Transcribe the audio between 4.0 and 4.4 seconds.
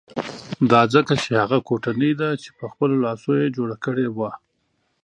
وه.